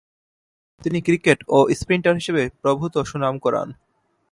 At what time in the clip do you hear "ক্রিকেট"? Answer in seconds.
1.01-1.39